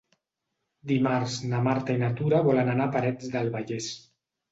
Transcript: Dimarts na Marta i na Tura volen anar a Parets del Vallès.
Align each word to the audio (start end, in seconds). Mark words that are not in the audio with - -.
Dimarts 0.91 1.35
na 1.51 1.59
Marta 1.67 1.97
i 1.97 1.99
na 2.03 2.09
Tura 2.21 2.39
volen 2.47 2.71
anar 2.73 2.87
a 2.89 2.91
Parets 2.97 3.29
del 3.37 3.53
Vallès. 3.57 3.91